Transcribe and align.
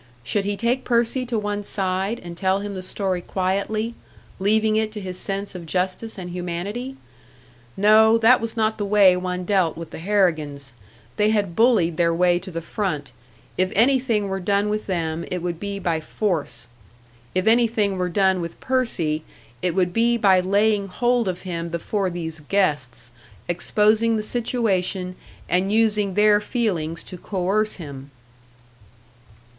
Should 0.23 0.45
he 0.45 0.57
take 0.57 0.83
Percy 0.83 1.27
to 1.27 1.37
one 1.37 1.61
side 1.61 2.19
and 2.23 2.35
tell 2.35 2.61
him 2.61 2.73
the 2.73 2.81
story 2.81 3.21
quietly, 3.21 3.93
leaving 4.39 4.75
it 4.75 4.91
to 4.93 4.99
his 4.99 5.19
sense 5.19 5.53
of 5.53 5.67
justice 5.67 6.17
and 6.17 6.31
humanity? 6.31 6.97
No, 7.77 8.17
that 8.17 8.41
was 8.41 8.57
not 8.57 8.79
the 8.79 8.85
way 8.85 9.15
one 9.15 9.45
dealt 9.45 9.77
with 9.77 9.91
the 9.91 9.99
Harrigans! 9.99 10.73
They 11.17 11.29
had 11.29 11.55
bullied 11.55 11.97
their 11.97 12.15
way 12.15 12.39
to 12.39 12.49
the 12.49 12.63
front; 12.63 13.11
if 13.59 13.71
anything 13.75 14.27
were 14.27 14.39
done 14.39 14.69
with 14.69 14.87
them, 14.87 15.23
it 15.29 15.43
would 15.43 15.59
be 15.59 15.77
by 15.77 15.99
force! 15.99 16.67
If 17.35 17.45
anything 17.45 17.99
were 17.99 18.09
done 18.09 18.41
with 18.41 18.59
Percy, 18.59 19.23
it 19.61 19.75
would 19.75 19.93
be 19.93 20.17
by 20.17 20.39
laying 20.39 20.87
hold 20.87 21.27
of 21.27 21.41
him 21.43 21.69
before 21.69 22.09
these 22.09 22.39
guests, 22.39 23.11
exposing 23.47 24.17
the 24.17 24.23
situation, 24.23 25.15
and 25.47 25.71
using 25.71 26.15
their 26.15 26.41
feelings 26.41 27.03
to 27.03 27.19
coerce 27.19 27.73
him! 27.73 28.09